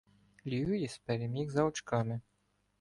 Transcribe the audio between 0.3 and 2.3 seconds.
Льюїс переміг за очками.